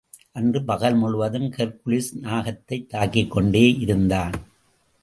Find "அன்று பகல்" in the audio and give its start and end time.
0.31-0.95